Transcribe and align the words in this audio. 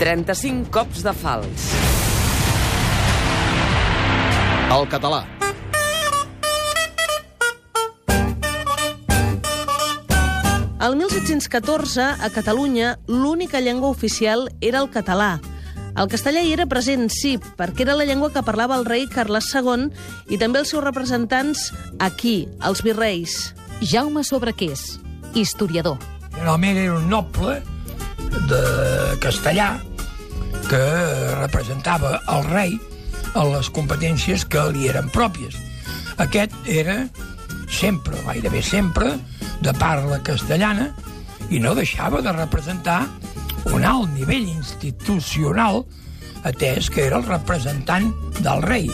35 0.00 0.70
cops 0.72 1.02
de 1.04 1.12
fals. 1.12 1.64
El 4.72 4.86
català. 4.88 5.18
El 10.80 10.96
1714, 10.96 12.00
a 12.16 12.30
Catalunya, 12.32 12.94
l'única 13.08 13.60
llengua 13.60 13.90
oficial 13.92 14.48
era 14.62 14.80
el 14.80 14.88
català. 14.88 15.34
El 15.92 16.08
castellà 16.08 16.40
hi 16.40 16.54
era 16.54 16.64
present, 16.64 17.10
sí, 17.12 17.34
perquè 17.58 17.84
era 17.84 17.98
la 17.98 18.06
llengua 18.08 18.32
que 18.32 18.44
parlava 18.46 18.78
el 18.80 18.88
rei 18.88 19.04
Carles 19.04 19.50
II 19.52 19.90
i 20.32 20.40
també 20.40 20.62
els 20.62 20.72
seus 20.72 20.86
representants 20.86 21.74
aquí, 22.00 22.48
els 22.64 22.80
virreis. 22.80 23.52
Jaume 23.84 24.24
Sobrequés, 24.24 24.96
historiador. 25.36 26.00
Generalment 26.32 26.80
era 26.86 26.96
un 26.96 27.12
noble 27.12 27.60
de 28.48 28.64
castellà 29.20 29.74
que 30.70 31.34
representava 31.40 32.20
el 32.30 32.44
rei 32.46 32.76
a 33.34 33.42
les 33.48 33.70
competències 33.74 34.44
que 34.46 34.62
li 34.70 34.86
eren 34.90 35.08
pròpies. 35.10 35.56
Aquest 36.22 36.54
era 36.70 37.08
sempre, 37.70 38.14
gairebé 38.26 38.62
sempre, 38.62 39.16
de 39.60 39.74
parla 39.74 40.20
castellana 40.22 40.92
i 41.50 41.58
no 41.58 41.74
deixava 41.74 42.22
de 42.22 42.32
representar 42.36 43.02
un 43.74 43.84
alt 43.84 44.14
nivell 44.14 44.46
institucional 44.46 45.82
atès 46.46 46.88
que 46.88 47.02
era 47.08 47.18
el 47.18 47.26
representant 47.26 48.12
del 48.40 48.62
rei. 48.62 48.88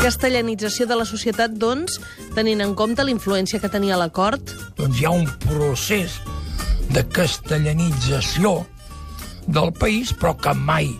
Castellanització 0.00 0.88
de 0.88 0.96
la 0.98 1.06
societat, 1.08 1.52
doncs, 1.60 2.00
tenint 2.34 2.64
en 2.64 2.74
compte 2.74 3.04
la 3.04 3.12
influència 3.12 3.60
que 3.60 3.70
tenia 3.70 4.00
la 4.00 4.08
cort? 4.08 4.56
Doncs 4.80 5.00
hi 5.00 5.06
ha 5.06 5.12
un 5.14 5.28
procés 5.44 6.18
de 6.90 7.04
castellanització 7.12 8.62
del 9.46 9.72
país, 9.76 10.12
però 10.16 10.34
que 10.40 10.54
mai 10.56 10.90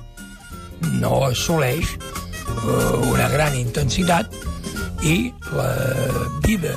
no 1.01 1.25
assoleix 1.27 1.95
eh, 1.95 3.11
una 3.11 3.29
gran 3.33 3.57
intensitat 3.59 4.35
i 5.05 5.33
la 5.53 5.71
vida 6.45 6.75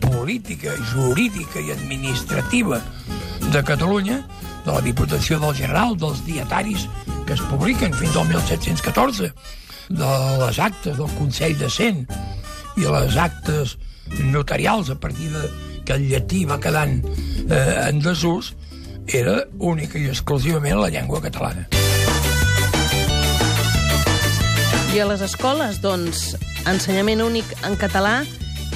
política, 0.00 0.74
jurídica 0.92 1.60
i 1.60 1.72
administrativa 1.74 2.80
de 3.50 3.62
Catalunya, 3.64 4.20
de 4.64 4.72
la 4.72 4.80
Diputació 4.80 5.40
del 5.42 5.54
General, 5.56 5.96
dels 5.98 6.22
dietaris 6.26 6.86
que 7.26 7.34
es 7.36 7.42
publiquen 7.50 7.94
fins 7.96 8.16
al 8.16 8.28
1714, 8.28 9.32
de 9.88 10.12
les 10.40 10.58
actes 10.58 10.96
del 10.96 11.10
Consell 11.18 11.56
de 11.60 11.68
Cent 11.70 12.04
i 12.80 12.86
les 12.88 13.16
actes 13.20 13.76
notarials 14.32 14.90
a 14.90 14.98
partir 15.00 15.30
de 15.32 15.48
que 15.84 15.96
el 15.98 16.08
llatí 16.08 16.44
va 16.48 16.60
quedant 16.60 17.00
eh, 17.04 17.88
en 17.88 18.00
desús, 18.04 18.54
era 19.06 19.42
única 19.58 20.00
i 20.00 20.08
exclusivament 20.08 20.80
la 20.80 20.92
llengua 20.92 21.20
catalana. 21.20 21.68
I 24.94 25.00
a 25.02 25.08
les 25.10 25.24
escoles, 25.26 25.80
doncs, 25.82 26.36
ensenyament 26.70 27.18
únic 27.24 27.48
en 27.66 27.72
català 27.74 28.20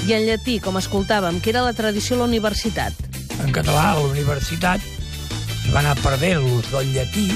i 0.09 0.17
en 0.17 0.25
llatí, 0.27 0.57
com 0.59 0.75
escoltàvem, 0.75 1.39
que 1.39 1.53
era 1.53 1.63
la 1.63 1.77
tradició 1.79 2.17
a 2.17 2.25
la 2.25 2.27
universitat. 2.27 2.97
En 3.45 3.53
català, 3.55 3.93
a 3.93 4.01
la 4.01 4.09
universitat, 4.09 4.83
es 4.83 5.69
va 5.71 5.79
anar 5.79 5.95
perdent 6.03 6.43
l'ús 6.43 6.67
del 6.73 6.91
llatí, 6.97 7.29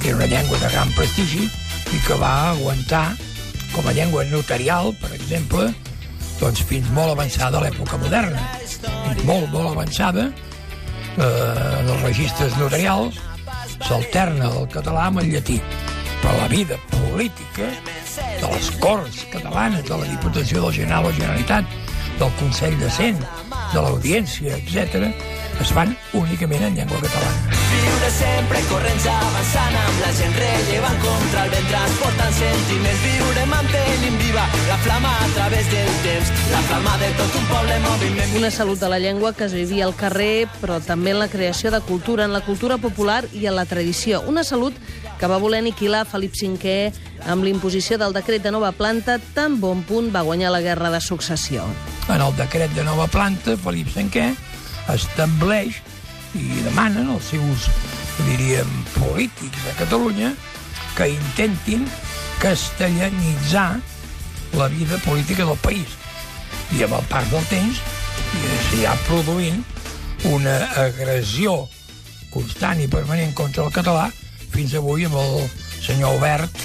que 0.00 0.08
era 0.08 0.22
una 0.22 0.30
llengua 0.32 0.56
de 0.56 0.72
gran 0.72 0.96
prestigi, 0.96 1.50
i 1.92 2.00
que 2.06 2.16
va 2.16 2.32
aguantar 2.54 3.12
com 3.74 3.84
a 3.84 3.92
llengua 3.92 4.24
notarial, 4.32 4.94
per 5.04 5.12
exemple, 5.12 5.68
doncs 6.40 6.64
fins 6.64 6.88
molt 6.96 7.12
avançada 7.12 7.60
a 7.60 7.66
l'època 7.66 8.00
moderna. 8.00 8.48
Fins 8.64 9.24
molt, 9.28 9.52
molt 9.52 9.74
avançada, 9.74 10.30
eh, 10.32 11.28
en 11.82 11.92
els 11.92 12.06
registres 12.08 12.56
notarials, 12.56 13.20
s'alterna 13.84 14.48
el 14.48 14.70
català 14.72 15.10
amb 15.12 15.20
el 15.20 15.34
llatí. 15.36 15.60
Però 16.22 16.38
la 16.40 16.48
vida 16.48 16.80
política 17.18 17.66
de 18.40 18.46
les 18.46 18.70
Corts 18.78 19.24
catalanes, 19.32 19.82
de 19.82 19.96
la 19.98 20.06
Diputació 20.06 20.60
del 20.62 20.74
General 20.76 21.08
o 21.08 21.10
Generalitat, 21.10 21.64
del 22.20 22.30
Consell 22.38 22.76
de 22.78 22.90
Cent, 22.94 23.18
de 23.72 23.82
l'Audiència, 23.82 24.54
etc, 24.54 25.08
es 25.58 25.72
fan 25.74 25.96
únicament 26.14 26.62
en 26.68 26.76
llengua 26.78 27.00
catalana. 27.02 27.56
Viure 27.72 28.10
sempre 28.14 28.60
corrents 28.68 29.08
avançant 29.10 29.80
amb 29.80 30.04
la 30.04 30.12
gent 30.20 30.38
rellevant 30.38 31.02
contra 31.02 31.42
el 31.48 31.50
vent 31.56 31.68
transportant 31.72 32.38
sentiments. 32.38 33.02
Viure 33.08 33.48
mantenint 33.50 34.22
viva 34.22 34.46
la 34.68 34.78
flama 34.86 35.16
a 35.18 35.28
través 35.34 35.74
del 35.74 35.92
temps, 36.06 36.32
la 36.54 36.62
flama 36.70 36.96
de 37.02 37.10
tot 37.18 37.42
un 37.42 37.50
poble 37.50 37.80
en 37.80 37.86
moviment. 37.88 38.38
Una 38.44 38.54
salut 38.54 38.78
de 38.78 38.94
la 38.94 39.02
llengua 39.02 39.34
que 39.34 39.50
es 39.50 39.58
vivia 39.58 39.90
al 39.90 39.98
carrer, 39.98 40.46
però 40.62 40.78
també 40.78 41.16
en 41.16 41.22
la 41.24 41.30
creació 41.34 41.74
de 41.74 41.82
cultura, 41.82 42.30
en 42.30 42.38
la 42.38 42.46
cultura 42.46 42.78
popular 42.78 43.24
i 43.34 43.50
en 43.50 43.58
la 43.58 43.66
tradició. 43.66 44.22
Una 44.22 44.46
salut 44.46 44.78
que 45.18 45.26
va 45.26 45.40
voler 45.42 45.58
aniquilar 45.64 46.04
Felip 46.06 46.34
V 46.38 46.74
amb 47.26 47.44
l'imposició 47.44 47.98
del 47.98 48.14
decret 48.14 48.42
de 48.42 48.52
nova 48.54 48.70
planta 48.72 49.18
tan 49.34 49.58
bon 49.60 49.82
punt 49.82 50.12
va 50.14 50.22
guanyar 50.22 50.52
la 50.54 50.62
guerra 50.62 50.90
de 50.90 51.00
successió. 51.00 51.64
En 52.08 52.22
el 52.22 52.34
decret 52.36 52.70
de 52.74 52.84
nova 52.84 53.08
planta, 53.10 53.56
Felip 53.56 53.90
V 53.96 54.28
estableix 54.94 55.82
i 56.38 56.62
demanen 56.62 57.10
als 57.10 57.32
seus, 57.32 57.66
diríem, 58.28 58.68
polítics 58.94 59.64
de 59.64 59.74
Catalunya 59.80 60.34
que 60.96 61.10
intentin 61.10 61.86
castellanitzar 62.38 63.80
la 64.54 64.68
vida 64.68 64.98
política 65.04 65.44
del 65.44 65.58
país. 65.58 65.98
I 66.78 66.84
amb 66.84 66.98
el 67.00 67.10
pas 67.10 67.26
del 67.32 67.44
temps 67.50 67.82
s'hi 68.68 68.86
ha 68.86 68.94
produint 69.08 69.64
una 70.30 70.56
agressió 70.84 71.66
constant 72.30 72.80
i 72.82 72.88
permanent 72.90 73.34
contra 73.34 73.64
el 73.64 73.72
català 73.74 74.08
fins 74.58 74.74
avui 74.74 75.04
amb 75.06 75.14
el 75.14 75.44
senyor 75.84 76.16
Obert 76.18 76.62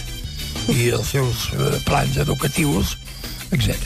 i 0.73 0.87
els 0.95 1.11
seus 1.13 1.45
eh, 1.53 1.77
plans 1.85 2.15
educatius, 2.23 2.95
etc. 3.53 3.85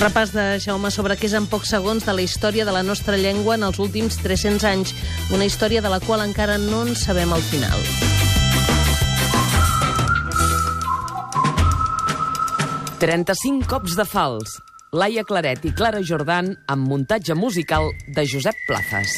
Repàs 0.00 0.32
de 0.34 0.46
Jaume 0.62 0.90
sobre 0.90 1.14
què 1.14 1.28
és 1.28 1.36
en 1.38 1.46
pocs 1.46 1.70
segons 1.70 2.02
de 2.02 2.16
la 2.16 2.24
història 2.24 2.66
de 2.66 2.74
la 2.74 2.82
nostra 2.82 3.14
llengua 3.20 3.54
en 3.54 3.68
els 3.68 3.78
últims 3.78 4.18
300 4.24 4.66
anys. 4.66 4.94
Una 5.30 5.46
història 5.46 5.84
de 5.84 5.92
la 5.92 6.00
qual 6.02 6.24
encara 6.26 6.58
no 6.58 6.82
en 6.86 6.98
sabem 6.98 7.30
el 7.30 7.44
final. 7.52 7.78
«35 12.98 13.70
cops 13.70 13.94
de 13.94 14.08
fals». 14.08 14.58
Laia 14.90 15.22
Claret 15.22 15.66
i 15.68 15.74
Clara 15.76 16.00
Jordan 16.02 16.56
amb 16.66 16.88
muntatge 16.88 17.36
musical 17.38 17.92
de 18.08 18.24
Josep 18.26 18.56
Plazas. 18.66 19.12